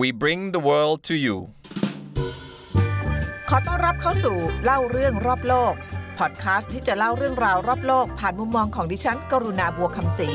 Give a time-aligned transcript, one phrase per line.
[0.00, 1.36] We bring the world to you
[3.48, 5.74] ขอต้อนรับเข้าสู่เล่าเรื่องรอบโลก
[6.18, 10.28] พอดคาสต์ที่จะเล่าเรื่องราวรอบโลก ผ่านมุมมองของดิฉัน กรุณาบัวคำศรี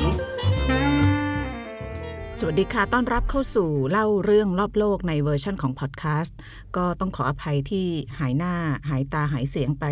[2.38, 6.38] สวัสดีค่ะ ต้อนรับเข้าสู่เล่าเรื่องรอบโลกในเวอร์ชั่นของพอดแคสต์
[6.76, 7.86] ก็ต้องขออภัยที่
[8.18, 8.54] หายหน้า
[8.90, 9.84] หายตาหายเสียงไป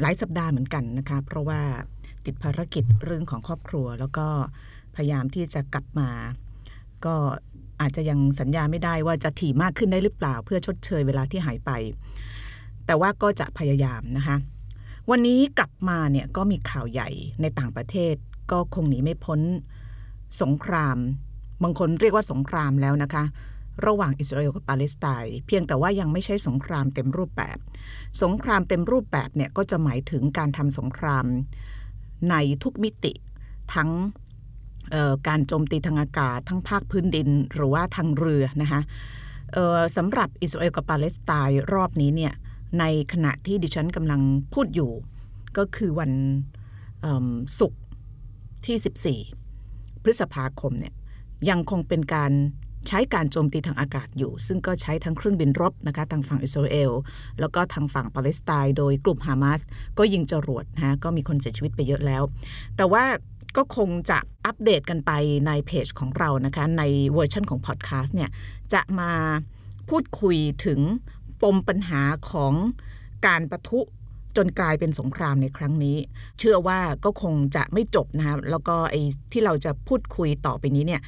[0.00, 1.60] หลายสัปดาห์เหมือนกันนะคะ เพราะว่า
[2.24, 4.26] ติดภารกิจเรื่องของครอบครัว แล้วก็
[4.94, 6.10] พยายามที่จะกลับมา
[7.06, 7.16] ก็
[7.80, 11.70] อาจจะยังสัญญาไม่ได้ว่าจะถี่มากขึ้นได้หรือเปล่า เพื่อชดเชยเวลาที่หายไป
[12.86, 14.36] แต่ว่าก็จะพยายามนะคะ
[15.10, 17.08] วันนี้กลับมาเนี่ยก็มีข่าวใหญ่
[17.40, 18.14] ในต่างประเทศ
[18.50, 19.40] ก็คงหนีไม่พ้น
[20.42, 20.96] สงคราม
[21.62, 23.24] บางคนเรียกว่าสงครามแล้วนะคะ
[23.86, 27.58] ระหว่างอิสราเอลกับปาเลสไตน์เพียงแต่ว่ายังไม่ใช่สงครามเต็มรูปแบบ
[28.22, 31.24] สงครามเต็มรูปแบบเนี่ยก็จะหมายถึงการทำสงคราม
[32.30, 33.12] ในทุกมิติ
[33.74, 33.90] ทั้ง
[35.28, 38.80] การโจมตีทางอากาศ ทั้งภาคพื้นดินหรือว่าทางเรือนะคะ
[39.96, 42.32] สำหรับอิสราเอลกับปาเลสไตน์รอบนี้เนี่ย
[42.78, 44.20] ในขณะที่ดิฉันกำลัง
[44.54, 44.90] พูดอยู่
[45.58, 46.12] ก็คือวัน
[47.58, 47.80] ศุกร์
[48.66, 50.94] ที่ 14 พฤษภาคมเนี่ย
[51.50, 52.32] ยังคงเป็นการ
[52.88, 56.92] ใช้การโจมตีทางอากาศอยู่ ซึ่งก็ใช้ทั้งเครื่องบินรบนะคะทางฝั่งอิสราเอล
[57.40, 59.60] แล้วก็ทางฝั่งปาเลสไตน์โดยกลุ่มฮามาส
[59.98, 62.22] ก็ยิงจรวดนะก็มีคนเสียชีวิตไปเยอะแล้ว
[62.76, 63.04] แต่ว่า
[63.56, 65.10] ก็คงจะอัปเดตกันไป
[65.46, 68.30] ในเพจของเรานะคะ ในเวอร์ชันของพอดแคสต์เนี่ย
[68.72, 69.12] จะมา
[69.88, 70.80] พูดคุยถึง
[71.42, 72.52] ปมปัญหาของ
[73.26, 73.80] การประทุ
[74.36, 75.96] จนกลายเป็นสงครามในครั้งนี้
[76.38, 81.00] เชื่อว่าก็คงจะไม่จบนะคะแล้วก็ไอ้ที่เราจะพูดคุยต่อไปนี้เนี่ย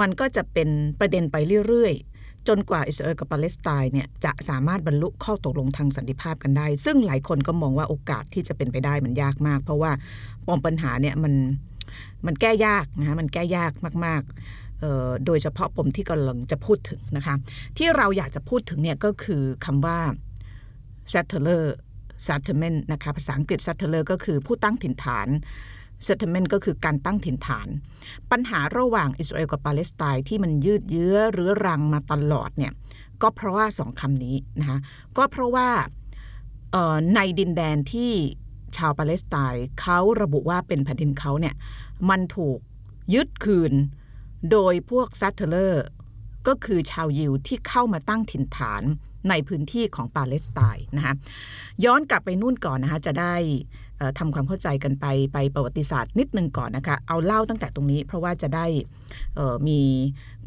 [0.00, 0.68] มันก็จะเป็น
[1.00, 1.36] ประเด็นไป
[1.66, 9.90] เรื่อยๆ จนกว่าอิสราเอลกับปาเลสไตน์เนี่ยจะสามารถบรรลุข้อตกลงทางสันติภาพกันได้ ซึ่งหลายคนก็มองว่าโอกาสที่จะเป็นไปได้มันยากมาก เพราะว่า
[10.46, 11.32] ปมปัญหาเนี่ยมัน
[12.26, 13.72] มันแก้ยากนะคะมันแก้ยาก
[14.04, 17.34] มาก ๆ โดยเฉพาะปมที่กำลังจะพูดถึงนะคะ
[17.78, 19.98] ที่เราอยากจะพูดถึงเนี่ยก็คือคำว่า
[21.12, 21.64] settler
[22.26, 25.28] settlement นะคะภาษาอังกฤษ settler ก็คือผู้ตั้งถิ่นฐาน
[26.06, 27.68] settlement ก็คือการตั้งถิ่นฐาน
[28.30, 32.72] ปัญหาระหว่างอิสราเอลกับปาเลสไตน์ที่มันยืดเยื้อเรื้อรังมาตลอดเนี่ย
[33.22, 34.78] ก็เพราะว่าสองคำนี้นะคะ
[35.16, 35.68] ก็เพราะว่า
[37.14, 38.12] ในดินแดนที่
[38.76, 41.54] ชาวปาเลสไตน์เขาระบุว่าเป็นแผ่นดินเขาเนี่ย
[42.10, 42.58] มันถูก
[43.14, 43.72] ยึดคืน
[44.50, 45.86] โดยพวก settler
[46.46, 48.82] ก็คือชาวยิวที่เข้ามาตั้งถิ่นฐาน
[49.28, 51.14] ในพื้นที่ของปาเลสไตน์นะคะ
[51.84, 53.34] ย้อนกลับไปนู่นก่อนนะคะจะได้
[54.18, 58.66] ทำความเข้าใจกันไปไปประวัติศาสตร์นิดนึงก่อนนะคะเอาเล่าตั้งแต่ตรงนี้เพราะว่าจะได้
[59.68, 59.80] มี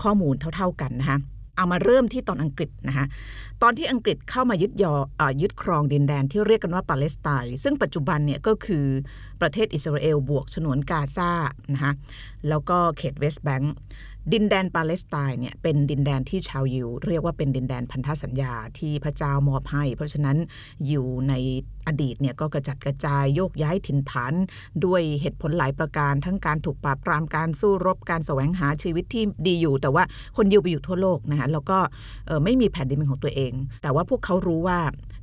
[0.03, 1.19] ข้อมูลเท่าๆกันนะคะ
[1.59, 3.05] เอามาเริ่มที่ตอนอังกฤษนะคะ
[3.61, 8.85] ตอนที่อังกฤษเข้ามายึดยออยึดครองดินแดนที่เรียกกันว่าปาเลสไตน์ซึ่งปัจจุบันเนี่ยก็คือ
[9.41, 11.31] ประเทศอิสราเอลบวกฉนวนกาซา
[11.73, 11.93] นะคะ
[12.49, 13.73] แล้วก็เขตเวสต์แบงก์
[14.33, 20.37] ดินแดนปาเลสไตน์เนี่ยเป็นดินแดนที่ชาวยิว เรียกว่าเป็นดินแดนพันธสัญญาที่พระเจ้ามอบให้ เพราะฉะนั้น
[20.85, 21.33] อยิวใน
[21.87, 24.33] อดีตเนี่ยก็กระจัดกระจายโยกย้ายถิ่นฐาน
[24.85, 30.03] ด้วยเหตุผลหลายประการทั้งการถูกปราบปรามการสู้รบการแสวงหาชีวิตที่ดีอยู่ แต่ว่า
[30.37, 31.77] คนยิวไปอยู่ทั่วโลกนะคะแล้วก็
[32.43, 34.79] ไม่มีแผ่นดินเป็นของตัวเอง แต่ว่าพวกเขารู้ว่า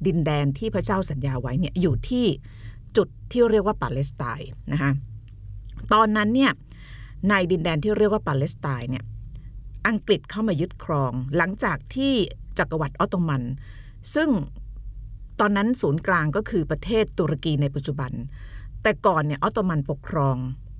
[0.06, 2.26] ดินแดนที่พระเจ้าสัญญาไว้เนี่ยอยู่ที่
[2.96, 4.90] จุดที่เรียกว่าปาเลสไตน์นะคะ
[5.92, 6.52] ตอนนั้นเนี่ย
[7.28, 9.04] ในดินแดนที่เรียกว่าปาเลสไตน์เนี่ย
[9.88, 12.12] อังกฤษเข้ามายึดครอง หลังจากที่
[12.58, 13.42] จักรวรรดิออตโตมัน
[14.14, 14.30] ซึ่ง
[15.40, 18.12] ตอนนั้นศูนย์กลางก็คือประเทศตุรกีในปัจจุบัน
[18.82, 20.36] แต่ก่อนเนี่ยออตโตมันปกครอง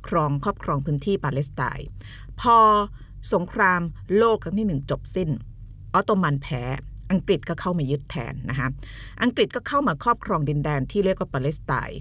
[0.09, 1.87] ครองครอบครองพื้นที่ปาเลสไตน์
[2.41, 2.57] พอ
[3.35, 3.81] สงคราม
[4.17, 5.31] โลกครั้งที่หนึ่งจบสิ้น
[5.95, 6.63] ออตโตมันแพ้
[7.11, 8.69] อังกฤษก็เข้ามายึดแทนนะคะ
[9.23, 12.01] อังกฤษก็เข้ามาครอบครองดินแดนที่เรียกว่าปาเลสไตน์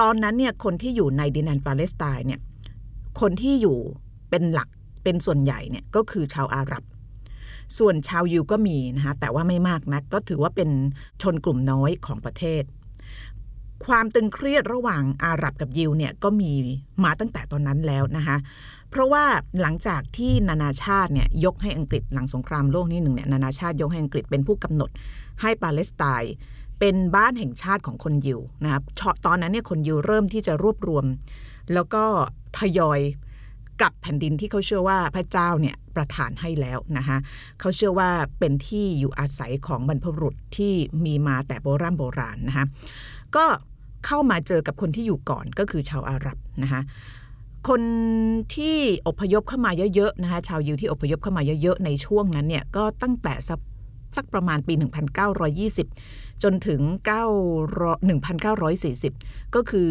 [0.00, 2.40] ตอนนั้นเนี่ยคนที่อยู่ในดินแดนปาเลสไตน์เนี่ย
[3.20, 3.78] คนที่อยู่
[4.30, 4.68] เป็นหลัก
[5.04, 6.82] เป็นส่วนใหญ่เนี่ยก็คือชาวอาหรับ
[7.78, 10.70] ส่วนชาวยิวก็มีนะคะแต่ว่าไม่มากนักก็ถือว่าเป็น
[11.22, 12.62] ชนกลุ่มน้อยของประเทศ
[13.84, 16.52] ความตึงเครียดระหว่างอาหรับกับยิวเนี่ยก็มี
[17.04, 18.36] มาตั้งแต่ตอนนั้นแล้วนะคะ
[18.90, 19.24] เพราะว่า
[19.60, 24.90] หลังจากที่นานาชาติเนี่ยยกให้อังกฤษหลังสงครามโลกนี้หนึ่งเนี่ยนานาชาติยกให้อังกฤษเป็นผู้กำหนด
[25.40, 26.32] ให้ปาเลสไตน์
[26.80, 28.82] เป็นบ้านแห่งชาติของคนยิวนะครับ
[29.26, 31.04] ตอนนั้นเนี่ยคนยิวเริ่มที่จะรวบรวม
[31.74, 32.04] แล้วก็
[32.58, 33.00] ทยอย
[33.80, 37.16] กลับแผ่นดินที่เขาเชื่อว่าพระเจ้าเนี่ยประทานให้แล้วนะคะ
[37.60, 40.72] เขาเชื่อว่าเป็นที่อยู่อาศัยของบรรพบุรุษที่
[41.04, 42.66] มีมาแต่โบราณโบราณนะคะ
[43.36, 43.44] ก็
[44.06, 46.80] เข้ามาเจอกับคนที่อยู่ก่อนก็คือชาวอาหรับนะคะ
[47.68, 47.82] คน
[48.54, 48.76] ที่
[49.06, 53.60] อพยพเข้ามาเยอะๆนะคะชาวยิวที่อพยพเข้ามาเยอะๆในช่วงนั้นเนี่ยก็ตั้งแต่สัก
[54.16, 54.74] สักประมาณปี
[55.58, 56.80] 1920 จนถึง
[58.18, 59.90] 1940 ก็คือ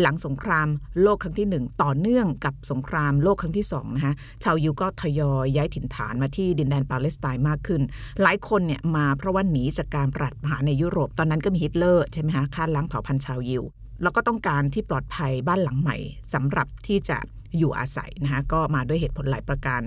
[0.00, 0.68] หลังสงคราม
[1.02, 4.14] โลกครั้งที่ 1 ต่อเนื่องกับสงครามโลกครั้งที่2นะคะ
[4.44, 7.82] ชาวยิวก็ทยอยย้ายถิ่นฐานมาที่ดินแดนปาเลสไตน์มากขึ้น
[8.22, 13.62] หลายคนเนี่ยมาเพราะว่าหนีจากการปรัฐประหารในยุโรป ตอนนั้นก็มีฮิตเลอร์ใช่ไหมคะฆ่าล้างเผ่าพันธุ์ชาวยิว
[14.02, 15.96] แล้วก็ต้องการที่ปลอดภัยบ้านหลังใหม่
[16.32, 17.18] สำหรับที่จะ
[17.58, 19.82] อยู่อาศัยนะคะก็มาด้วยเหตุผลหลายประการ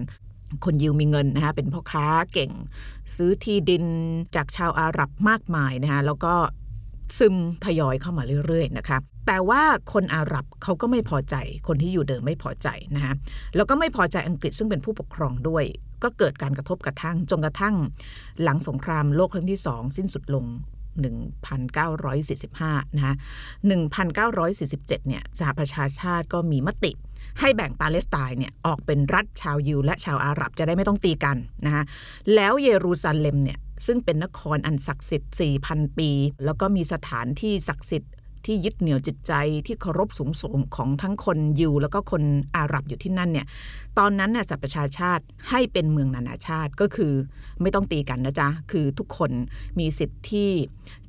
[0.65, 2.51] คนยิวมีเงินนะคะเป็นพ่อค้าเก่ง
[3.15, 3.83] ซื้อที่ดิน
[4.35, 6.33] จากชาวอาหรับมากมายนะคะแล้วก็
[7.17, 7.35] ซึม
[7.65, 8.97] ทยอยเข้ามาเรื่อยๆนะคะ
[9.27, 9.61] แต่ว่า
[9.93, 11.35] คนอาหรับเขาก็ไม่พอใจ
[11.67, 13.13] คนที่อยู่เดิมไม่พอใจนะคะ
[13.55, 15.63] แล้วก็ไม่พอใจอังกฤษซึ่งเป็นผู้ปกครองด้วย
[16.03, 17.75] ก็เกิดการกระทบกระทั่งจนกระทั่ง
[18.43, 20.45] หลังสงครามโลกครั้งที่สองสิ้นสุดลง
[22.11, 23.15] 1945 นะคะ
[24.05, 26.91] 1947 เนี่ยสหประชาชาติก็มีมติ
[27.39, 31.83] ให้แบ่งปาเลสไตน์เนี่ยออกเป็นรัฐชาวยิว และชาวอาหรับจะได้ไม่ต้องตีกันนะคะ
[32.35, 35.33] แล้วเยรูซาเล็มเนี่ยซึ่งเป็นนครอันศักดิ์สิทธิ์
[35.65, 36.09] 4,000 ปี
[36.45, 38.11] แล้วก็มีสถานที่ศักดิ์สิทธิ์
[38.45, 39.33] ที่ยึดเหนี่ยวจิตใจ
[39.65, 42.23] ที่เคารพสูงส่งของทั้งคนยิวแล้วก็คน
[42.57, 43.47] อาหรับอยู่ที่นั่นเนี่ย
[43.99, 47.13] ตอนนั้นน่ะสหประชาชาติให้เป็นเมืองนานาชาติก็คือ
[47.61, 49.31] ไม่ต้องตีกันนะจ๊ะ คือทุกคน
[49.79, 50.49] มีสิทธิ์ที่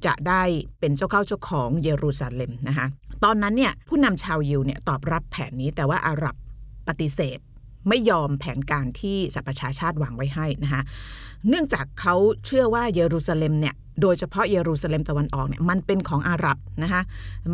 [0.05, 0.43] จะได้
[0.81, 2.87] เป็นเจ้าเข้าเจ้าของเยรูซาเล็มนะคะ
[3.25, 6.37] ตอนนั้นเนี่ยผู้นำชาวยิวเนี่ยตอบรับแผนนี้แต่ว่าอาหรับ
[6.89, 7.39] ปฏิเสธ
[7.89, 10.83] ไม่ยอมแผนการที่สหประชาชาติวางไว้ให้นะคะ
[11.49, 12.15] เนื่องจากเขา
[12.47, 17.03] เชื่อว่าเยรูซาเล็มเนี่ยโดยเฉพาะเยรูซาเล็มตะวันออกเนี่ยมันเป็นของอาหรับนะคะ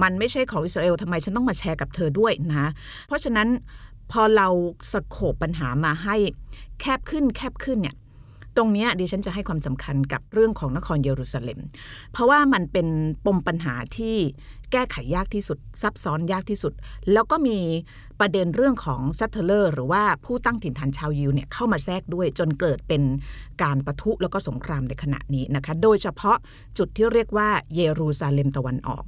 [0.02, 2.70] มันไม่ใช่ของอิสราเอลทำไมฉันต้องมาแชร์กับเธอด้วยนะคะ
[3.06, 3.49] เพราะฉะนั้น
[4.12, 4.49] พอเรา
[4.93, 6.17] สโคบปัญหามาให้
[6.81, 7.96] แคบขึ้นแคบขึ้นเนี่ย
[8.56, 11.58] ตรงนี้ดิฉันจะให้ความสำคัญกับเรื่องของนครเยรูซาเล็ม
[12.12, 12.87] เพราะว่ามันเป็น
[13.26, 14.17] ปมปัญหาที่
[14.72, 16.72] แก้ไขยากที่สุด ซับซ้อนยากที่สุด
[17.12, 17.58] แล้วก็มี
[18.20, 23.02] ประเด็นเรื่องของ settler หรือว่าผู้ตั้งถิ่นฐานชาวยิวเนี่ยเข้ามาแทรกด้วยจนเกิดเป็น
[23.62, 26.36] การประทุแล้วก็สงครามในขณะนี้นะคะโดยเฉพาะ
[26.78, 29.04] จุดที่เรียกว่าเยรูซาเล็มตะวันออก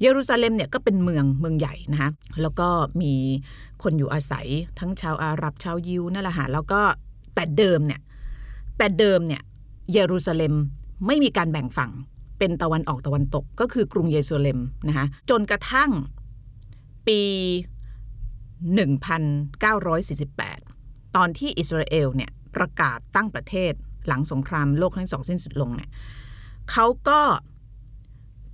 [0.00, 2.10] เยรูซาเล็มเนี่ยก็เป็นเมืองเมืองใหญ่นะคะ
[2.42, 2.68] แล้วก็
[3.02, 3.12] มี
[3.82, 4.46] คนอยู่อาศัย
[4.78, 6.80] ทั้งชาวอาหรับชาวยิวนั่นแหละค่ะแล้วก็
[7.34, 8.00] แต่เดิมเนี่ย
[8.78, 9.42] แต่เดิมเนี่ย
[9.92, 10.54] เยรูซาเล็ม
[11.06, 11.92] ไม่มีการแบ่งฝั่ง
[12.38, 15.90] เป็นตะวันออกตะวันตกก็คือกรุงเยรูซาเล็มนะคะจนกระทั่ง
[17.06, 17.20] ปี
[19.98, 23.72] 1948 ตอนที่อิสราเอลเนี่ยประกาศตั้งประเทศ
[24.06, 25.90] หลังสงครามโลกครั้งที่สองสิ้นสุดลงเนี่ย
[26.70, 27.20] เขาก็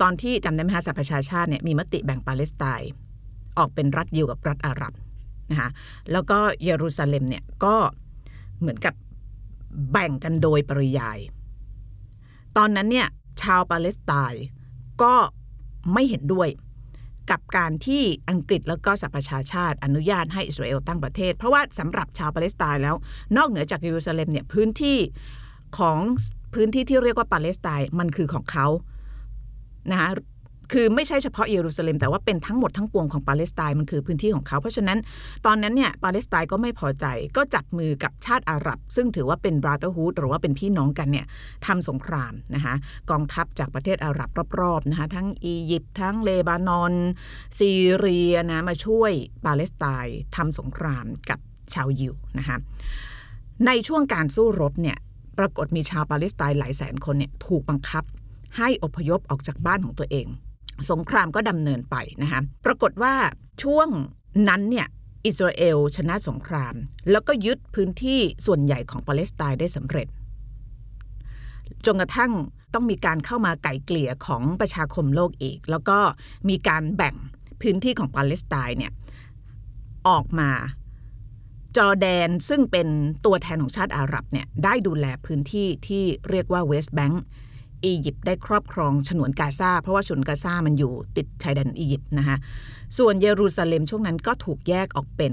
[0.02, 2.90] ตอนที่จำได้ไหมคะสหประชาชาติเนี่ยมีมติแบ่งปาเลสไตน์
[3.58, 4.92] ออกเป็นรัฐยิวกับรัฐอาหรับ
[5.50, 5.70] นะคะ
[6.12, 7.74] แล้วก็เยรูซาเล็มเนี่ยก็
[8.60, 8.94] เหมือนกับ
[9.92, 11.18] แบ่งกันโดยปริยาย
[12.56, 13.08] ตอนนั้นเนี่ย
[13.42, 14.44] ชาวปาเลสไตน์
[15.02, 15.14] ก็
[15.92, 16.48] ไม่เห็นด้วย
[17.30, 22.96] กับการที่อังกฤษแล้วก็สหประชาชาติอนุญาตให้อิสราเอลตั้งประเทศ เพราะว่าสำหรับชาวปาเลสไตน์แล้ว
[23.36, 24.98] นอกเหนือจากเยรูซาเล็มเนี่ยพื้นที่
[25.78, 25.98] ของ
[26.54, 28.66] พื้นที่ที่เรียกว่าปาเลสไตน์มันคือของเขา
[29.90, 30.10] นะคะ
[30.72, 34.98] คือไม่ใช่เฉพาะเยรูซาเล็มแต่ว่าเป็นทั้งหมดทั้งปวงของปาเลสไตน์มันคือพื้นที่ของเขา เพราะฉะนั้น
[35.46, 41.26] ตอนนั้นเนี่ยปาเลสไตน์ก็ไม่พอใจก็จับมือกับชาติอาหรับ ซึ่งถือว่าเป็นบราเ h อร์ฮูดหรือว่าเป็นพี่น้องกันเนี่ย
[41.66, 42.74] ทำสงครามนะคะ
[43.10, 44.28] กองทัพจากประเทศอาหรับ
[44.60, 46.92] รอบๆนะคะทั้งอียิปต์ทั้งเลบานอน
[47.58, 49.12] ซีเรียนะมาช่วย
[49.46, 51.38] ปาเลสไตน์ทำสงครามกับ
[51.74, 52.56] ชาวยิวนะคะ
[53.66, 54.98] ในช่วงการสู้รบเนี่ย
[55.38, 58.04] ปรากฏมีชาวปาเลสไตน์หลายแสนคนเนี่ยถูกบังคับ
[58.58, 60.26] ให้อพยพออกจากบ้านของตัวเอง
[60.90, 63.14] สงครามก็ดำเนินไปนะคะปรากฏว่า
[63.62, 63.88] ช่วง
[64.48, 64.86] นั้นเนี่ย
[65.26, 66.74] อิสราเอลชนะสงคราม
[67.10, 70.08] แล้วก็ยึดพื้นที่ส่วนใหญ่ของปาเลสไตน์ได้สำเร็จ
[71.86, 72.32] จนกระทั่ง
[72.74, 75.98] ต้องมีการเข้ามาไก่เกลี่ยของประชาคมโลกอีก แล้วก็
[76.48, 77.14] มีการแบ่ง
[77.62, 78.92] พื้นที่ของปาเลสไตน์เนี่ย
[80.08, 80.50] ออกมา
[81.76, 82.88] จอแดนซึ่งเป็น
[83.24, 87.22] ตัวแทนของชาติอาหรับเนี่ยได้ดูแลพื้นที่ที่เรียกว่าเวสต์แบงก์
[87.84, 92.36] อียิปต์ได้ครอบครองฉนวนกาซาเพราะว่าฉนวนกาซามันอยู่ติดชายแดนอียิปต์นะคะ
[92.98, 95.32] ส่วนเยรูซาเล็มช่วงนั้นก็ถูกแยกออกเป็น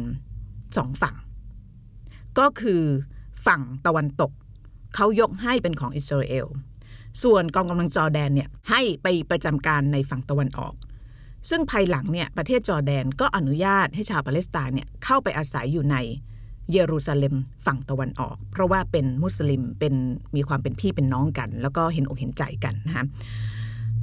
[0.77, 1.15] สองฝั่ง
[2.39, 2.83] ก็คือ
[3.45, 4.31] ฝั่งตะวันตก
[4.95, 6.47] เขายกให้เป็นของอิสราเอล
[7.23, 10.73] ส่วนกองกำลังจอแดนเนี่ยให้ไปประจำการในฝั่งตะวันออก
[11.49, 15.97] ซึ่งภายหลังเนี่ยประเทศจอแดนก็อนุญาตให้ชาวปาเลสไตน์เนี่ยเข้าไปอาศัยอยู่ใน
[16.73, 17.35] เยรูซาเล็ม
[17.65, 19.93] ฝั่งตะวันออก เพราะว่าเป็นมุสลิมเป็น
[20.35, 23.05] มีความเป็นพี่เป็นน้องกัน แล้วก็เห็นอกเห็นใจกันนะคะ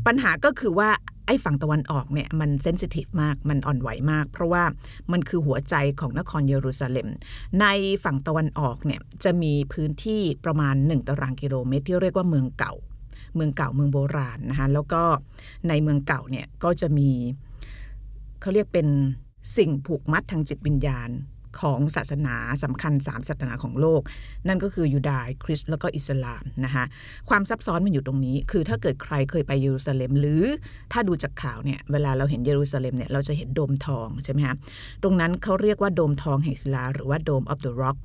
[0.06, 0.90] ปัญหาก็คือว่า
[1.26, 4.64] ไอ้ฝั่งตะวันออกเนี่ยมันเซนซิทีฟมากมันอ่อนไหวมาก เพราะว่า
[5.12, 7.08] มันคือหัวใจของนครเยรูซาเล็ม
[7.60, 7.66] ใน
[8.04, 12.74] ฝั่งตะวันออกเนี่ยจะมีพื้นที่ประมาณ 1 ตารางกิโลเมตร ที่เรียกว่าเมืองเก่า
[13.34, 15.02] เมืองเก่าเมืองโบราณนะคะแล้วก็
[15.68, 17.10] ในเมืองเก่าเนี่ยก็จะมี
[18.40, 18.88] เขาเรียกเป็น
[19.56, 21.10] สิ่งผูกมัดทางจิตวิญญาณ
[21.60, 24.02] ของศาสนาสำคัญ 3 ศาสนาของโลก
[24.48, 26.84] นั่นก็คือยูดาห์คริสต์แล้วก็อิสลามนะคะ
[27.28, 30.44] ความซับซ้อนมันอยู่ตรงนี้ คือถ้าเกิดใครเคยไปเยรูซาเล็ม หรือ
[30.92, 34.54] ถ้าดูจากข่าวเนี่ยเวลาเราเห็นเยรูซาเล็มเนี่ยเราจะเห็นโดมทองใช่ไหมคะ
[35.02, 37.96] ตรงนั้นเขาเรียกว่าโดมทองแห่งศิลาหรือว่า Dome of the Rock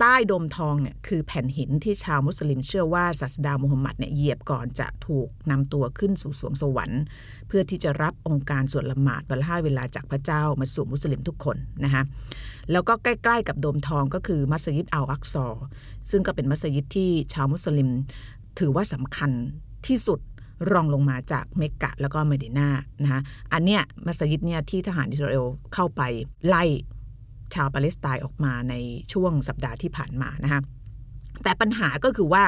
[0.00, 7.02] ใต้โดมทองเนี่ยคือแผ่นหินที่ชาวมุสลิมเชื่อว่าศาสดามุฮัมมัดเนี่ยเหยียบก่อนจะถูกนำตัวขึ้นสู่สรวงสวรรค์
[7.48, 12.02] เพื่อที่จะรับองค์การสวดละหมาดวันละห้าเวลาจากพระเจ้ามาสู่มุสลิมทุกคนนะคะ
[12.72, 15.46] แล้วก็ใกล้ๆกับโดมทองก็คือมัสยิดอัลอักซอ
[16.10, 17.88] ซึ่งก็เป็นมัสยิดที่ชาวมุสลิม
[18.58, 19.30] ถือว่าสำคัญ
[19.86, 20.20] ที่สุด
[20.72, 22.68] รองลงมาจากเมกกะแล้วก็เมดินา
[23.02, 23.20] นะคะ
[23.52, 25.44] อันเนี้ยมัสยิดเนี่ยที่ทหารอิสราเอล
[25.74, 26.02] เข้าไป
[26.46, 26.64] ไล่
[27.54, 28.74] ชาวปาเลสไตน์ออกมาใน
[29.12, 30.60] ช่วงสัปดาห์ที่ผ่านมานะคะ
[31.42, 32.44] แต่ปัญหาก็คือว่า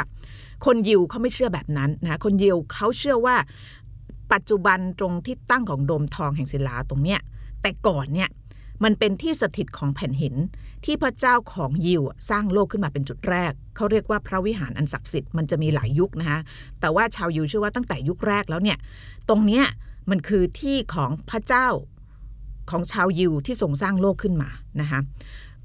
[0.66, 3.37] คนยิวเขาไม่เชื่อแบบนั้นนะคนยิวเขาเชื่อว่า
[4.32, 7.20] ปัจจุบันตรงที่ตั้งของโดมทองแห่งศิลาตรงเนี้ย
[7.62, 8.28] แต่ก่อนเนี่ย
[8.84, 10.34] มันเป็นที่สถิตของแผ่นหิน
[10.84, 16.40] ที่พระเจ้าของยิวสร้างโลกขึ้นมาเป็นจุดแรก เขาเรียกว่าพระวิหารอันศักดิ์สิทธิ์มันจะมีหลายยุคนะคะ
[16.80, 18.78] แต่ว่าชาวยิวเชื่อว่าตั้งแต่ยุคแรกแล้วเนี่ย
[19.28, 19.64] ตรงเนี้ย
[20.11, 21.66] มันคือที่ของพระเจ้า
[22.71, 25.00] ของชาวยิวที่ทรงสร้างโลกขึ้นมานะคะ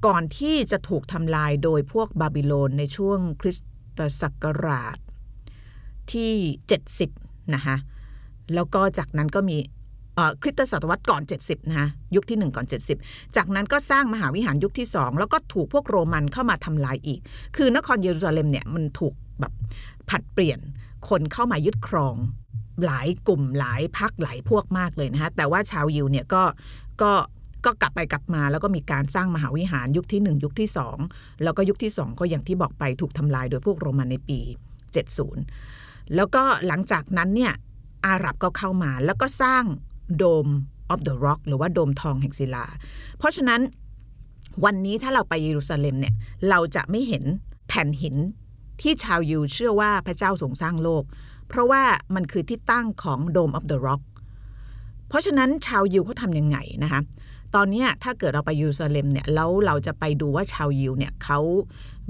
[0.06, 3.58] ก่อนที่จะถูกทำลายโดยพวกบาบิโลนในช่วงคริส
[3.98, 4.98] ตศักราช
[6.12, 6.32] ที่
[6.92, 7.76] 70 นะคะ
[8.54, 9.58] แล้วก็จากนั้นก็มี
[10.42, 12.66] คริสตศตวรรษก่อน 70 นะคะยุคที่ 1 ก่อน
[13.00, 17.20] 70 จากนั้นก็สร้างมหาวิหารยุคที่ 2 แล้วก็ถูกพวกโรมันเข้ามาทำลายอีก
[17.56, 19.52] คือนครเยรูซาเล็มเนี่ยมันถูกแบบ
[20.08, 20.58] ผัดเปลี่ยน
[21.08, 22.16] คนเข้ามายึดครอง
[22.84, 26.42] หลายกลุ่มหลายพักหลายพวกมากเลยนะคะแต่ว่าชาวยิวเนี่ยก็
[27.02, 27.12] ก็
[27.64, 30.68] ก็กลับไปกลับมาแล้วก็มีการสร้างมหาวิหารยุคที่ 1 ยุคที่
[31.06, 34.40] 2 แล้วก็ยุคที่ 2 ก็อย่างที่บอกไปถูกทำลายโดยพวกโรมันในปี
[35.28, 37.52] 70 แล้วก็หลังจากนั้นเนี่ย
[38.06, 39.64] อาหรับก็เข้ามาแล้วก็สร้าง
[40.16, 40.46] โดม
[40.92, 42.66] of the rock หรือว่าโดมทองแห่งศิลา
[43.18, 43.60] เพราะฉะนั้น
[44.64, 46.14] วันนี้ถ้าเราไปเยรูซาเล็มเนี่ย
[46.48, 47.24] เราจะไม่เห็น
[47.68, 48.16] แผ่นหิน
[48.80, 51.04] ที่ชาวยิวเชื่อว่าพระเจ้าทรงสร้างโลก
[51.48, 51.82] เพราะว่า
[52.14, 54.02] มันคือที่ตั้งของโดม of the rock
[55.10, 57.00] เพราะฉะนั้นชาวยิวเขาทำยังไงนะคะ
[57.54, 61.38] ตอนนี้ถ้าเกิดเราไปยูซาเลมเนี่ยแล้วเราจะไปดูว่าชาวยิวเนี่ยเขา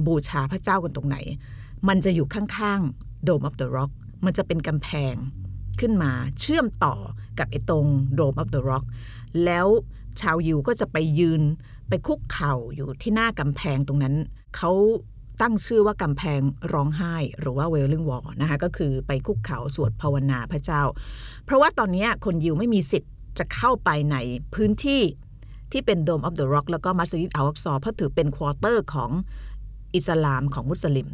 [0.07, 1.17] บูชาพระเจ้ากันตรงไหน
[1.89, 3.93] มันจะอยู่ข้างๆ Dome of the Rock
[4.25, 5.15] มันจะเป็นกำแพง
[5.81, 6.95] ขึ้นมาเชื่อมต่อ
[7.39, 7.87] กับไอ้ตรง
[8.19, 8.85] Dome of the Rock
[9.45, 9.67] แล้ว
[10.21, 11.43] ชาวยิวก็จะไปยืน
[11.89, 14.15] ไปคุกเข่าอยู่ที่หน้ากำแพงตรงนั้น
[14.57, 14.71] เขา
[15.41, 16.41] ตั้งชื่อว่ากำแพง
[16.73, 20.83] ร้องไห้ หรือว่า Wailing Wall นะคะก็คือไปคุกเข่าสวดภาวนาพระเจ้า
[21.45, 24.17] เพราะว่าตอนนี้คนยิวไม่มีสิทธิ์จะเข้าไปใน
[24.55, 25.03] พื้นที่
[25.73, 29.11] ที่เป็น Dome of the Rock แล้วก็มัสยิดอัลอักซอเพราะถือเป็นควอเตอร์ของ
[29.95, 31.09] อิสลามของมุสลิม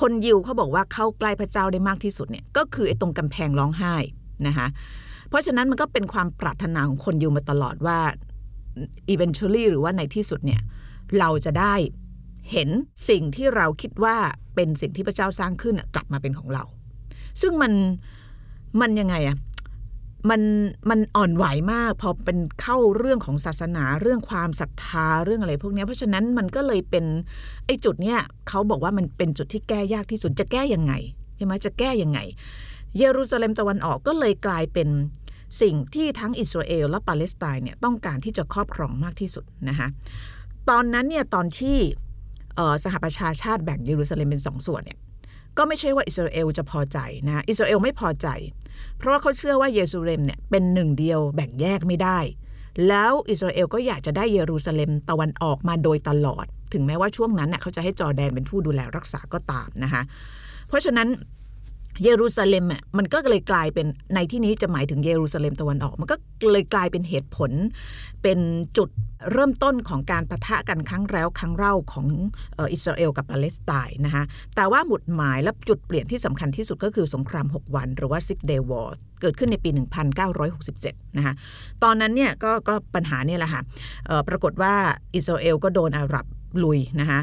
[0.00, 3.94] คนยิวเขาบอกว่าเข้าใกล้พระเจ้าได้มากที่สุดเนี่ยก็คือไอ้ตรงกำแพงร้องไห้
[4.46, 4.66] นะคะ
[5.28, 7.98] เพราะฉะนั้นมันก็เป็นความปรารถนาของคนยิวมาตลอดว่า
[9.12, 10.60] eventually หรือว่าในที่สุดเนี่ย
[11.18, 11.74] เราจะได้
[12.52, 12.68] เห็น
[13.08, 14.16] สิ่งที่เราคิดว่า
[14.54, 16.64] เป็นสิ่งที่พระเจ้าสร้างขึ้นกลับมาเป็นของเรา
[17.40, 17.72] ซึ่งมัน
[18.80, 19.36] มันยังไงอะ
[20.30, 20.42] มัน
[20.90, 27.04] มันอ่อนไหวมากพอเป็นเข้าเรื่องของศาสนาเรื่องความศรัทธาเรื่องอะไรพวกนี้เพราะฉะนั้นมันก็เลยเป็น
[27.66, 30.92] ไอ้จุดเนี้ยเขาบอกว่ามันเป็นจุดที่แก้ยากที่สุดจะแก้ยังไง
[31.36, 32.18] ใช่ไหมจะแก้ยังไง
[32.98, 34.88] เยรูซาเล็มตะวันออกก็เลยกลายเป็น
[35.62, 39.88] สิ่งที่ทั้งอิสราเอลและปาเลสไตน์เนี่ยต้องการที่จะครอบครองมากที่สุดนะคะ
[40.70, 41.78] ตอนนั้นเนี่ยตอนที่
[42.84, 44.98] สหประชาชาติแบ่งเยรูซาเล็มเป็นสองส่วนเนี่ย
[45.58, 48.28] ก็ไม่ใช่ว่าอิสราเอลจะพอใจนะอิสราเอลไม่พอใจ
[48.96, 52.18] เพราะว่าเขาเชื่อว่าเยรูซาเล็มเนี่ยเป็นหนึ่งเดียวแบ่งแยกไม่ได้
[52.88, 60.02] แล้วอิสราเอลก็อยากจะได้เยรูซาเล็มตะวันออกมาโดยตลอด ถึงแม้ว่าช่วงนั้นเน่ยเขาจะให้จอแดนเป็นผู้ดูแลรักษาก็ตามนะคะ
[60.68, 61.08] เพราะฉะนั้น
[62.04, 66.16] เยรูซาเล็มอะมันก็เลยกลายเป็นในที่นี้จะหมายถึงเยรูซาเล็มตะวันออก มันก็
[66.52, 67.50] เลยกลายเป็นเหตุผล
[68.22, 68.38] เป็น
[68.78, 68.90] จุด
[69.32, 72.06] เริ่มต้นของการประทะกันครั้งแล้วครั้งเล่าของ
[72.72, 74.24] อิสราเอลกับปาเลสไตน์นะคะ
[74.56, 78.88] แต่ว่าหมุดหมายและจุดเปลี่ยนที่สำคัญที่สุดก็คือสงคราม 6 วัน หรือว่า Six Day War
[79.20, 79.70] เกิดขึ้นในปี
[80.44, 81.34] 1967 นะคะ
[81.82, 83.62] ตอนนั้นเนี่ยก็ก็ปัญหาเนี่ยแหละค่ะ
[84.28, 84.74] ปรากฏว่า
[85.16, 86.26] อิสราเอลก็โดนอาหรับ
[86.64, 87.20] ลุยนะคะ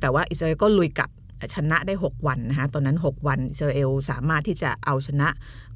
[0.00, 1.08] แต่ว่าอิสราเอลก็ลุยกับ
[1.54, 5.28] ชนะได้ 6 วันนะคะตอนนั้น 6 วันอิสราเอลสามารถที่จะเอาชนะ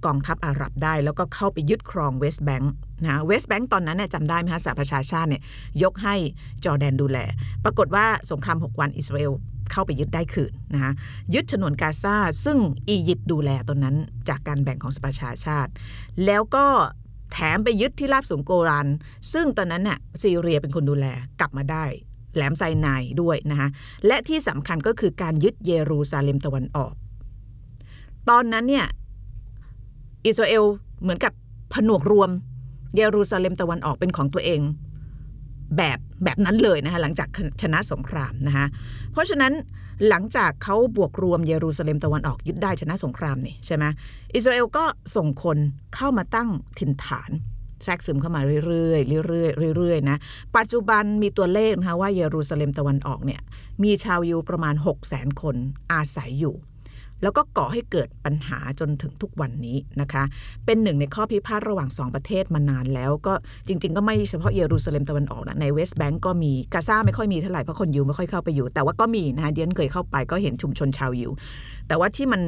[0.05, 2.73] กองทัพอาหรับได้ แล้วก็เข้าไปยึดครองเวสต์แบงค์
[3.05, 5.43] นะเวสต์แบงค์ตอนนั้นเนี่ยจำได้ไหมคะสหประชาชาติเนี่ย
[5.83, 6.14] ยกให้
[6.64, 7.19] จอแดนดูแล
[7.64, 9.33] ปรากฏว่าสงคราม 6 วันอิสราเอล
[9.73, 10.93] เข้าไปยึดได้คืนนะคะ
[11.35, 13.97] ยึดฉนวนกาซาซึ่งอียิปต์ดูแลตอนนั้น
[14.29, 15.71] จากการแบ่งของสหประชาชาติ
[16.26, 16.67] แล้วก็
[17.33, 18.87] แถมไปยึดที่ราบสูงโกรัน
[19.33, 21.07] ซึ่งตอนนั้นน่ะซีเรียเป็นคนดูแล
[21.40, 21.85] กลับมาได้
[22.35, 23.69] แหลมไซนายด้วยนะคะ
[24.07, 26.93] และที่สำคัญก็คือการยึดเยรูซาเล็มตะวันออก
[28.29, 28.87] ตอนนั้นเนี่ย
[30.27, 30.65] อิสราเอล
[31.03, 31.33] เหมือนกับ
[31.75, 32.31] ผนวกรวม
[32.97, 34.61] เยรูซาเล็มตะวันออกเป็นของตัวเอง
[35.77, 37.29] แบบแบบนั้นเลยนะคะหลังจาก
[37.63, 38.67] ชนะสงครามนะคะ
[39.13, 39.53] เพราะฉะนั้น
[40.09, 43.85] หลังจากเขาบวกรวมเยรูซาเล็มตะวันออกยึดได้ชนะสงครามนี่ใช่ไหม
[44.35, 44.85] อิสราเอลก็
[45.17, 45.59] ส่งคน
[45.95, 47.31] เข้ามาตั้งถิ่นฐาน
[47.85, 50.17] แทรกซึมเข้ามาเรื่อยๆเรื่อยๆเรื่อยๆนะ
[50.57, 53.41] ปัจจุบันมีตัวเลขนะคะว่าเยรูซาเล็มตะวันออกเนี่ย
[53.83, 55.57] มีชาวยิวประมาณ 6 0 0 0 0 0 คน
[55.93, 56.55] อาศัยอยู่
[57.23, 60.23] แล้วก็ก่อให้เกิดปัญหาจนถึงทุกวันนี้นะคะ
[60.67, 63.35] เป็นหนึ่งในข้อพิพาทระหว่างสองประเทศมานานแล้ว ก็
[63.69, 71.31] จริง ๆ ก็ไม่เฉพาะเยรูซาเล็มตะวันออกนะในเวสต์แบงก์ก็มีกาซาไม่ค่อยมีเท่าไหร่เพราะคนยิวไม่ค่อยเข้าไปอยู่ แต่ว่าก็มีนะคะเดียนเคยเข้าไปก็เห็นชุมชนชาวยิว
[71.89, 72.43] แต่ว่าที่มัน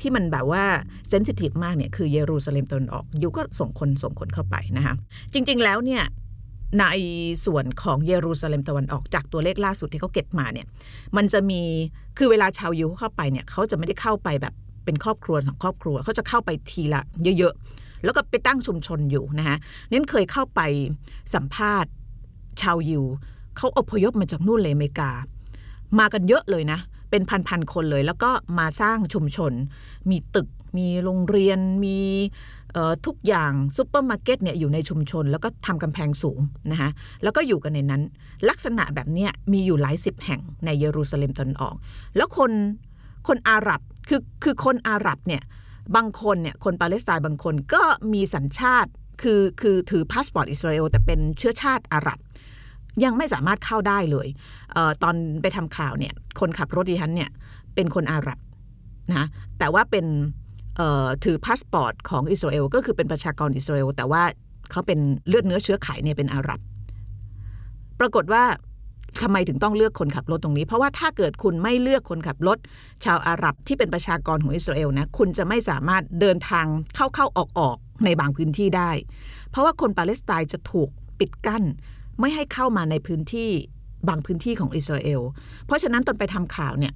[0.00, 0.64] ที่มันแบบว่า
[1.08, 4.94] เซนซิทีฟมากเนี่ยคือเยรูซาเล็มตะวันออกยิวก็ส่งคนส่งคนเข้าไปนะคะ
[5.32, 6.02] จริง ๆ แล้วเนี่ย
[6.80, 6.84] ใน
[7.46, 10.66] ส่วนของเยรูซาเล็มตะวันออกจากตัวเลขล่าสุดที่เขาเก็บมาเนี่ย
[11.16, 11.60] มันจะมี
[12.18, 14.54] คือเวลาชาวยิวเข้าไปเนี่ยเขาจะไม่ได้เข้าไปแบบ
[14.84, 17.02] เป็นครอบครัวสองครอบครัวเขาจะเข้าไปทีละ
[17.38, 19.56] เยอะๆ แล้วก็ไปตั้งชุมชนอยู่นะคะ
[19.90, 20.60] เน้นเคยเข้าไป
[21.34, 21.90] สัมภาษณ์
[22.62, 23.04] ชาวยิว
[23.56, 25.10] เขาอพยพมาจากนู่นเลยอเมริกา
[25.98, 26.78] มากันเยอะเลยนะ
[27.10, 29.52] เป็นพันๆคนเลย แล้วก็มาสร้างชุมชน
[30.10, 31.98] มีตึกมีโรงเรียนมี
[33.06, 36.40] ทุกอย่างซูเปอร์มาร์เก็ตเนี่ยอยู่ในชุมชน แล้วก็ทำกำแพงสูง
[36.70, 36.90] นะคะ
[37.22, 38.02] แล้วก็อยู่กันในนั้น
[38.48, 41.74] ลักษณะแบบนี้มีอยู่หลายสิบแห่งในเยรูซาเล็มตะวันออก
[42.16, 42.52] แล้วคน
[43.28, 45.42] คนอาหรับคือคือคนอาหรับเนี่ย
[45.96, 48.90] บางคนเนี่ยคนปาเลสไตน์บางคนก็มีสัญชาติ
[49.22, 52.18] คือคือถือพาสปอร์ตอิสราเอลแต่เป็นเชื้อชาติอาหรับ
[53.04, 54.28] ยังไม่สามารถเข้าได้เลย
[54.72, 57.30] เออตอนไปทำข่าวเนี่ยคนขับรถดิฉันเนี่ย
[57.74, 58.38] เป็นคนอาหรับ
[59.10, 59.26] นะ
[59.58, 60.06] แต่ว่าเป็น
[61.24, 64.22] ถือพาสปอร์ตของอิสราเอลก็คือเป็นประชากรอิสราเอลแต่ว่า
[64.70, 66.60] เขาเป็นเลือดเนื้อเชื้อไขเนี่ยเป็นอาหรับ
[68.00, 68.44] ปรากฏว่า
[69.22, 72.58] ทำไมถึงต้องเลือกคนขับรถตรงนี้ เพราะว่าถ้าเกิดคุณไม่เลือกคนขับรถ
[73.04, 76.66] ชาวอาหรับที่เป็นประชากรของอิสราเอลนะคุณจะไม่สามารถเดินทาง
[76.96, 78.90] เข้าเข้าออกออกในบางพื้นที่ได้
[79.50, 81.62] เพราะว่าคนปาเลสไตน์จะถูกปิดกั้น
[82.20, 83.50] ไม่ให้เข้ามาในพื้นที่
[84.08, 85.20] บางพื้นที่ของอิสราเอล
[85.66, 86.94] เพราะฉะนั้นตอนไปทำข่าวเนี่ย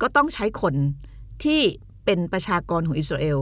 [0.00, 0.74] ก็ต้องใช้คน
[1.44, 1.60] ที่
[2.04, 3.38] เป็นประชากรของอิสราเอล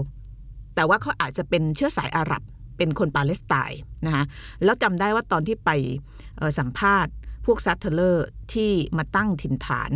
[0.74, 2.42] แต่ว่าเขาอาจจะเป็นเชื้อสายอาหรับ
[2.76, 4.24] เป็นคนปาเลสไตน์นะคะ
[4.64, 5.70] แล้วจำได้ว่าตอนที่ไป
[6.58, 7.12] สัมภาษณ์
[7.46, 9.90] พวก settler ที่มาตั้งถิ่นฐาน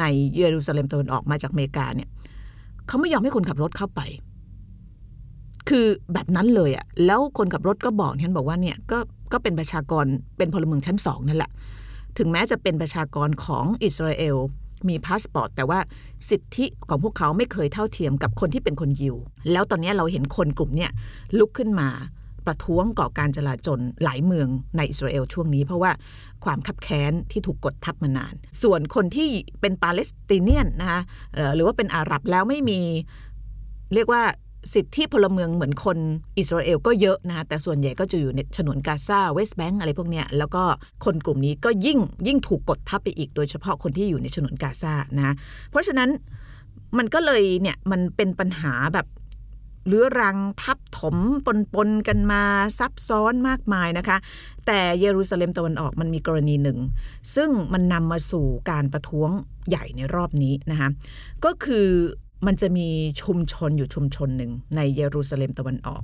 [0.00, 0.04] ใน
[0.36, 2.08] เยรูซาเล็มตะวันออกมาจากอเมริกาเนี่ย
[2.86, 4.00] เขาไม่ยอมให้คนขับรถเข้าไป
[5.68, 8.98] คือแบบนั้นเลยอะแล้วคนขับรถก็บอกฉันบอกว่าเนี่ยก็
[9.32, 10.04] ก็เป็นประชากร
[10.38, 11.50] เป็นพลเมืองชั้นสองนั่นแหละ
[12.18, 14.36] ถึงแม้จะเป็นประชากรของอิสราเอล
[14.88, 15.78] มีพาสปอร์ตแต่ว่า
[16.30, 19.16] สิทธิของพวกเขาไม่เคยเท่าเทียมกับคนที่เป็นคนยิว
[19.52, 20.90] แล้วตอนนี้เราเห็นคนกลุ่มเนี่ย
[21.38, 21.88] ลุกขึ้นมา
[22.46, 25.92] ประท้วงก่อการจลาจลหลายเมืองในอิสราเอลช่วงนี้เพราะว่า
[26.44, 31.00] ความคับแค้นที่ถูกกดทับมานาน ส่วนคนที่เป็นปาเลสไตเนียนนะคะ
[31.54, 32.80] หรือว่าเป็นอาหรับแล้วไม่มี
[33.94, 34.22] เรียกว่า
[34.74, 35.98] สิทธิพลเมืองเหมือนคน
[36.38, 40.62] อิสราเอลก็เยอะนะแต่ส่วนใหญ่ก็จะอยู่ในฉนวนกาซาเวสต์แบงก์อะไรพวกเนี้ยแล้วก็
[41.04, 45.34] คนกลุ่มนี้ก็ยิ่งยิ่งถูกกดทับไปอีก โดยเฉพาะคนที่อยู่ในฉนวนกาซานะ
[45.70, 46.10] เพราะฉะนั้น
[46.98, 49.06] มันก็เลยเนี่ยมันเป็นปัญหาแบบ
[49.88, 52.42] เรื้อรังทับถมปนปนกันมา
[52.78, 54.16] ซับซ้อนมากมายนะคะ
[54.66, 56.78] แต่เยรูซาเล็มตะวันออกมันมีกรณีหนึ่ง
[57.36, 59.30] ซึ่งมันนำมาสู่การประท้วง
[59.68, 60.88] ใหญ่ในรอบนี้นะคะ
[61.44, 61.88] ก็คือ
[62.46, 62.88] มันจะมี
[63.22, 66.02] ชุมชนอยู่ชุมชนหนึ่งในเยรูซาเล็มตะวันออก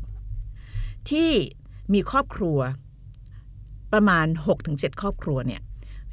[1.11, 1.31] ที่
[1.93, 2.59] มีครอบครัว
[3.93, 4.27] ประมาณ
[4.65, 5.61] 6-7 ครอบครัวเนี่ย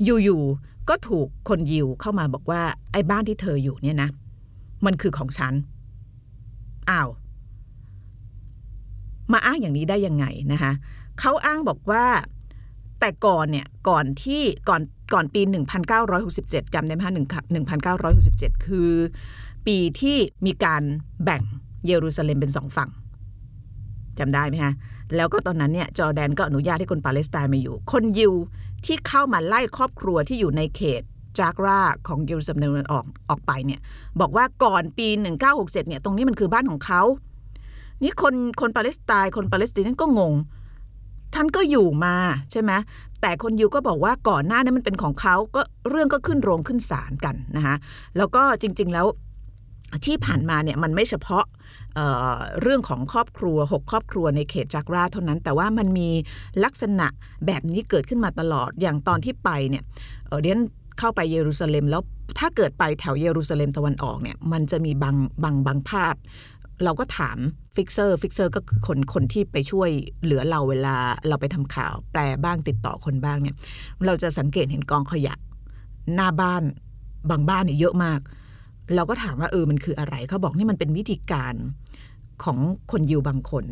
[0.04, 2.62] อยู่ๆก็ถูกคนยิวเข้ามาบอกว่า
[2.92, 4.10] ไอ้บ้านที่เธออยู่เนี่ยนะ
[4.86, 5.54] มันคือของฉัน
[6.90, 7.10] อ้าว
[9.32, 10.72] มาอ้างอย่างนี้ได้ยังไงนะคะ
[11.20, 12.06] เขาอ้างบอกว่า
[13.00, 14.82] แต่ก่อนเนี่ยก่อนที่ก่อน
[15.14, 15.42] ก่อนปี
[16.08, 17.14] 1967จำได้ไหมคะ
[18.10, 18.92] 1967 คือ
[19.68, 20.84] ปีที่มีการ
[21.24, 21.42] แบ่ง
[21.88, 22.90] เยรูซาเล็มเป็นสองฝั่ง
[24.20, 24.74] จำได้ไหมคะ
[25.16, 28.34] แล้วก็ตอนนั้นเนี่ยจอแดนก็อนุญาตให้คนปาเลสไตน์มาอยู่ คนยิว
[28.86, 31.02] ที่เข้ามาไล่ครอบครัวที่อยู่ในเขต
[31.40, 33.80] จากราของเยรูซาเล็มออกออกไปเนี่ย
[34.20, 35.08] บอกว่าก่อนปี
[35.44, 37.02] 1967เนี่ยตรงนี้มันคือบ้านของเขา
[38.04, 40.34] นี่คนคนปาเลสไตน์คนปาเลสไตน์นั่นก็งง
[41.34, 42.16] ท่านก็อยู่มา
[42.52, 42.72] ใช่ไหม
[43.22, 47.76] แต่คนยิวก็บอกว่าก่อนหน้านั้นมันเป็นของเขาก็เรื่องก็ขึ้นโรงขึ้นศาลกันนะคะ
[48.18, 49.06] แล้วก็จริง ๆ แล้ว
[50.06, 51.46] ที่ผ่านมาเนี่ยมันไม่เฉพาะ
[51.96, 56.10] เเรื่องของครอบครัว 6 ครอบครัวในเขตจากราเท่านั้น แต่ว่ามันมี
[56.64, 57.08] ลักษณะ
[57.46, 59.84] แบบนี้เกิดขึ้นมาตลอดอย่างตอนที่ไปเนี่ย
[60.42, 60.60] เดียน
[61.00, 62.02] เข้าไปเยรูซาเล็ม แล้ว
[62.40, 66.16] ถ้าเกิดไปแถวเยรูซาเล็มตะวันออกเนี่ยมันจะมีบางบางบางภาพ
[66.84, 67.38] เราก็ถาม
[67.76, 69.90] fixer fixer ก็คือคนคนที่ไปช่วย
[70.24, 70.96] เหลือเราเวลา
[71.28, 73.56] เราไปทำข่าว แปลบ้างติดต่อคนบ้างเนี่ย
[74.06, 75.34] เราจะสังเกตเห็นกองขยะ
[76.16, 76.64] หน้าบ้าน
[77.30, 78.20] บางบ้านเนี่ยเยอะมาก
[78.96, 81.56] เราก็ถามว่าเออมันคืออะไรเขาบอกนี่มันเป็นวิธีการ
[82.44, 82.58] ของ
[82.92, 83.66] คนยิวบางคน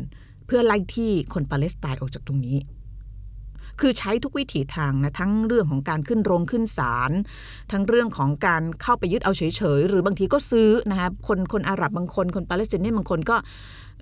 [0.46, 2.56] เพื่อไล่ที่คนปาเลสไตน์ออกจากตรงนี้
[3.80, 7.12] คือใช้ทุกวิถีทางนะทั้งเรื่องของการขึ้นโรงขึ้นศาล
[7.72, 9.42] ทั้งเรื่องของการเข้าไปยึดเอาเฉ
[9.78, 13.36] ยๆหรือบางทีก็ซื้อนะคะคนคนอาหรับบางคนคนปาเลสไตน์บางคนก็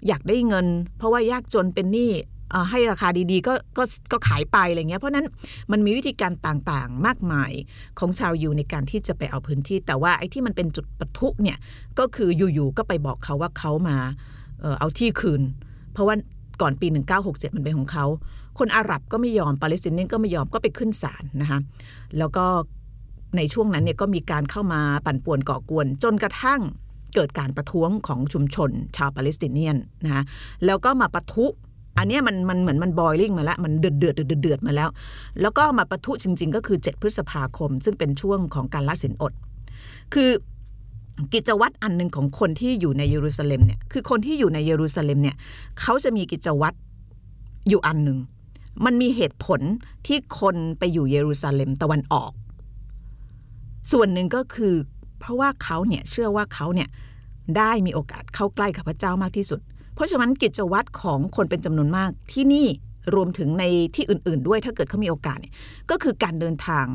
[0.09, 2.11] อยากได้เงิน เพราะว่ายากจนเป็นหนี้
[2.71, 5.27] ให้ราคาดีๆ ก็ก็ก็ขายไปอะไรเงี้ยเพราะนั้น
[5.73, 7.53] มันมีวิธีการต่างๆ มากมาย
[7.99, 11.59] ของชาวยูในการที่จะไปเอาพื้นที่ แต่ว่าไอ้ที่มันเป็นจุดปะทุเนี่ย
[11.99, 13.97] ก็คืออยู่ๆก็ไปบอกเขาว่าเขามา
[14.79, 15.43] เอาที่คืน
[15.93, 16.15] เพราะว่า
[16.61, 16.87] ก่อนปี
[17.23, 18.07] 1967 มันเป็นของเขา
[18.59, 21.59] คนอาหรับก็ไม่ยอมปาเลสไตน์ก็ไม่ยอมก็ไปขึ้นศาลนะคะ
[22.19, 22.47] แล้วก็
[23.37, 26.61] ในช่วงนั้นเนี่ยก็มีการเข้ามาปั่นป่วนก่อกวน จนกระทั่ง
[27.15, 30.23] เกิดการประท้วงของชุมชนชาวปาเลสไตน์นะคะ
[30.67, 31.47] แล้วก็มาปะทุ
[31.99, 34.89] อันนี้มันมันเหมือนมันบอยลิ่งมาแล้ว มันเดือดเดือดเดือดเดือดมาแล้ว
[35.41, 39.33] แล้วก็มาประทุจริง ๆ ก็คือ 7 พฤษภาคม ซึ่งเป็นช่วงของการละสินอด
[40.15, 40.31] คือ
[41.33, 45.37] กิจวัตรอันหนึ่งของคนที่อยู่ในเยรูซาเล็มเนี่ยคือคนที่อยู่ในเยรูซาเล็มเนี่ย
[45.81, 46.77] เขาจะมีกิจวัตร
[47.69, 48.19] อยู่อันหนึ่ง
[48.85, 49.61] มันมีเหตุผล
[50.07, 52.33] ที่คนไปอยู่เยรูซาเล็มตะวันออก
[53.93, 54.75] ส่วนหนึ่งก็คือ
[55.21, 56.89] เพราะว่าเขาเนี่ยเชื่อว่าเขาเนี่ย
[57.57, 59.61] ได้มีโอกาสเข้าใกล้กับพระเจ้ามากที่สุด
[59.95, 62.67] เพราะฉะนั้นกิจวัตรของคนเป็นจำนวนมากที่นี่
[63.15, 65.55] รวมถึงในที่อื่น ๆ ด้วยถ้าเกิดเขามีโอกาสเนี่ย
[65.91, 66.87] ก็คือการเดินทาง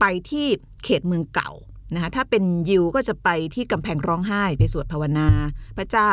[0.00, 0.46] ไปที่
[0.84, 1.52] เขตเมืองเก่า
[1.94, 5.28] นะคะถ้าเป็นยิวก็จะไปที่กำแพงร้องไห้ ไปสวดภาวนา
[5.76, 6.10] พระเจ้า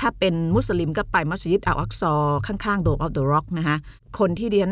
[0.00, 2.14] ถ้าเป็นมุสลิมก็ไปมัสยิดอัลอักซอ
[2.46, 3.76] ข้างๆ Dome of the Rock นะคะ
[4.18, 4.70] คนที่เรียน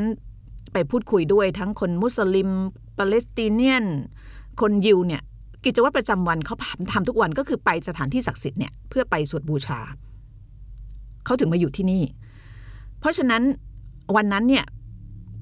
[0.73, 2.49] ไปพูดคุยด้วยทั้งคนมุสลิม
[2.99, 3.85] Palestinian
[4.61, 5.23] คนยิวเนี่ย
[5.65, 6.57] กิจวัตรประจำวันเขา
[6.93, 9.81] ทำทุกวันก็คือไปสถานที่ศักดิ์สิทธิ์เนี่ยเพื่อไปสวดบูชา
[11.25, 12.03] เขาถึงมาอยู่ที่นี่
[12.99, 13.43] เพราะฉะนั้น
[14.17, 14.65] วันนั้นเนี่ย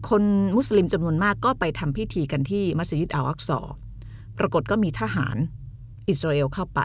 [0.09, 0.23] คน
[0.57, 3.59] มุสลิมจำนวนมากก็ไปทำพิธีกันที่มัสยิดอัลอักซอ
[4.39, 5.37] ปรากฏก็มีทหาร
[6.09, 6.81] อิสราเอลเข้าไป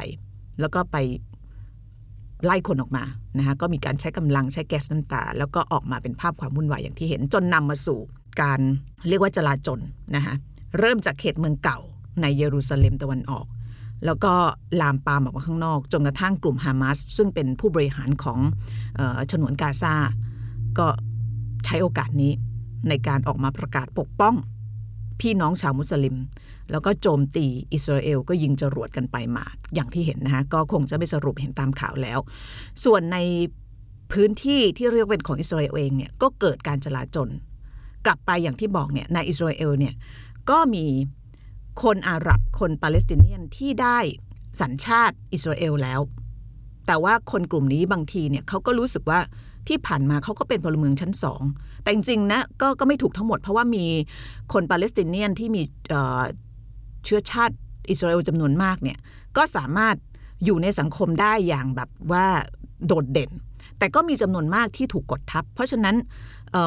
[0.59, 0.97] แล้วก็ไป
[2.45, 3.03] ไล่คนออกมา
[3.37, 7.99] นะคะก็มีการใช้กำลังใช้แก๊สน้ำตา แล้วก็ออกมาเป็นภาพความวุ่นวายอย่างที่เห็นจนนำมาสู่
[8.41, 8.59] การ
[9.07, 9.79] เรียกว่าจลาจล
[10.15, 10.33] นะคะ
[10.79, 11.79] เริ่มจากเขตเมืองเก่า
[12.21, 13.45] ในเยรูซาเล็มตะวันออก
[14.05, 14.33] แล้วก็
[14.81, 18.39] ลามปามออกมาข้างนอก จนกระทั่งกลุ่มฮามาสซึ่งเป็นผู้บริหารของ
[19.31, 19.95] ฉนวนกาซา
[20.79, 20.87] ก็
[21.65, 22.31] ใช้โอกาสนี้
[22.89, 24.35] ในการออกมาประกาศปกป้อง
[25.21, 26.15] พี่น้องชาวมุสลิม
[26.71, 32.19] แล้วก็โจมตีอิสราเอลก็ยิงจรวดกันไปมาอย่างที่เห็นนะคะก็คงจะไม่สรุปเห็นตามข่าวแล้ว
[32.83, 33.17] ส่วนใน
[34.11, 37.29] พื้นที่ที่เรียกเป็นของอิสราเอลเองเนี่ยก็เกิดการจลาจล
[38.05, 39.93] กลับไปอย่างที่บอกเนี่ยในอิสราเอลเนี่ย
[40.49, 40.85] ก็มี
[41.83, 43.97] คนอาหรับคนปาเลสไตเนียนที่ได้
[44.61, 46.01] สัญชาติอิสราเอลแล้ว
[46.87, 49.19] แต่ว่าคนกลุ่มนี้บางทีเนี่ยเขาก็รู้สึกว่า
[49.67, 51.41] ที่ผ่านมาเขาก็เป็นพลเมืองชั้นสอง
[51.83, 53.85] แต่จริงๆนะกก็ไม่ถูกทั้งหมดเพราะว่ามี
[54.53, 55.61] คนปาเลสไตเนียนที่มี
[57.05, 57.55] เชื้อชาติ
[57.89, 58.97] อิสราเอลจำนวนมากเนี่ย
[59.37, 59.95] ก็สามารถ
[60.45, 62.25] อยู่ในสังคมได้อย่างแบบว่า
[62.87, 63.31] โดดเด่น
[63.79, 65.95] แต่ก็มีจำนวนมากที่ถูกกดทับ เพราะฉะนั้น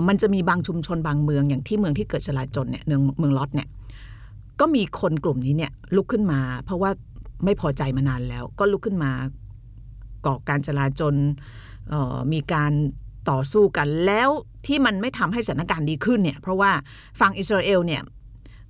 [0.09, 3.69] มันจะมีบางชุมชนบางเมืองอย่างที่เมืองที่เกิดจลาจลเนี่ยเมืองเมืองลอตเนี่ย
[4.61, 6.91] ก็มีคนกลุ่มนี้เนี่ยลุกขึ้นมา เพราะว่า
[7.45, 9.13] ไม่พอใจมานานแล้ว ก็ลุกขึ้นมา
[10.27, 11.15] ก่อการจลาจล
[12.33, 12.73] มีการ
[13.31, 14.31] ต่อสู้กันแล้ว
[14.67, 16.71] ที่มันไม่ทำให้สถานการณ์ดีขึ้นเนี่ยเพราะว่า
[17.21, 18.03] ฝั่งอิสราเอลเนี่ย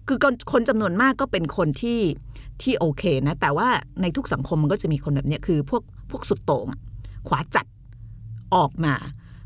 [0.07, 0.19] คือ
[0.53, 2.01] คนจำนวนมากก็เป็นคนที่
[2.63, 3.69] ที่โอเคนะ แต่ว่า
[4.03, 6.67] ในทุกสังคมมันก็จะมีคนแบบนี้คือพวกพวกสุดโต่ง
[7.29, 7.67] ขวาจัด
[8.55, 8.95] ออกมา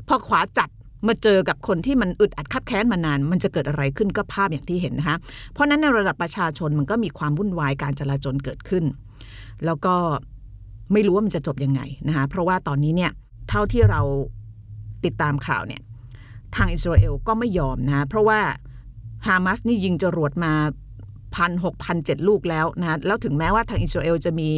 [0.07, 0.69] พอขวาจัด
[1.07, 5.17] มาเจอกับคนที่มันอึดอัดคับแค้นมานาน มันจะเกิดอะไรขึ้นก็ภาพอย่างที่เห็นนะคะ
[5.51, 8.83] เพราะนั้นในระดับประชาชนมันก็มีความวุ่นวายการจลาจลเกิดขึ้น
[9.65, 9.95] แล้วก็
[10.93, 13.11] ไม่รู้ว่ามันจะจบยังไงนะคะเพราะว่าตอนนี้เนี่ย
[13.49, 14.01] เท่าที่เรา
[15.05, 15.81] ติดตามข่าวเนี่ย
[16.55, 18.39] ทางอิสราเอลก็ไม่ยอมนะเพราะว่า
[19.27, 20.53] ฮามาสนี่ยิงจรวดมา
[21.35, 24.49] พันหกพันเจ็ดลูกแล้วนะแล้วถึงแม้ว่าทางอิสราเอลจะมี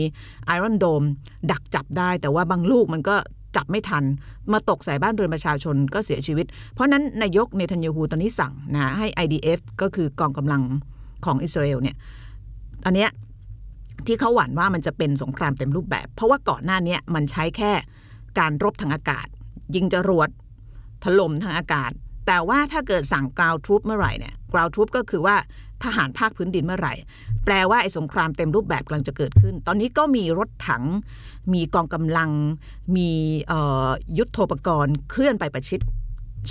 [0.45, 1.04] ไอรอนโดม
[1.52, 3.15] ดักจับได้ แต่ว่าบางลูกมันก็
[3.58, 4.04] จับไม่ทัน
[4.54, 10.62] มาตกใส่บ้านเรือนประชาชนก็เสียชีวิต เพราะนั้นนายกเนทันยาฮูตอนนี้สั่งนะให้ IDF ก็คือกองกำลัง
[11.26, 11.96] ของอิสราเอลเนี่ย
[12.86, 13.10] อันเนี้ย
[14.06, 17.72] ที่เขาหวั่นว่ามันจะเป็นสงครามเต็มรูปแบบ เพราะว่าก่อนหน้านี้มันใช้แค่
[18.39, 19.28] การรบทางอากาศ
[19.76, 20.30] ยิงจรวด
[21.04, 21.91] ถล่มทางอากาศ
[22.28, 25.36] แต่ว่าถ้าเกิดสั่งกราวทรูปเมื่อไหร่เนี่ยกราวทรูปก็คือว่า
[25.84, 26.94] ทหารภาคพื้นดินเมื่อไหร่
[27.46, 30.84] แปลว่าไอ้สงครามเต็มรูปแบบกำลังจะเกิดขึ้น ตอนนี้ก็มีรถถัง
[31.54, 32.30] มีกองกำลัง
[32.96, 33.10] มี
[34.18, 35.82] ยุทธปกรณ์เคลื่อนไปประชิด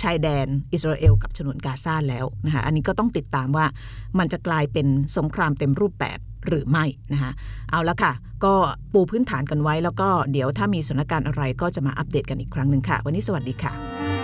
[0.01, 3.65] ชายแดนอิสราเอลกับฉนวนกาซาแล้วนะคะอันนี้ก็ต้องติดตามว่า
[4.19, 4.87] มันจะกลายเป็น
[5.17, 7.31] สงครามเต็มรูปแบบหรือไม่นะคะ
[7.71, 8.13] เอาละค่ะ
[8.45, 8.53] ก็
[8.93, 14.16] ปูพื้นฐานกันไว้แล้วก็เดี๋ยวถ้ามีสถานการณ์อะไรก็จะมาอัปเดตกันอีกครั้งหนึ่งค่ะ วันนี้สวัสดีค่ะ